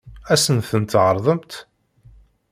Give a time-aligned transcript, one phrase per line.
[0.31, 1.51] Ad sen-ten-tɛeṛḍemt?